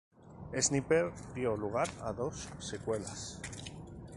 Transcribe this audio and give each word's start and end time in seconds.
Sniper 0.67 1.11
dio 1.35 1.55
lugar 1.55 1.87
a 2.01 2.11
dos 2.11 2.49
secuelas. 2.57 3.37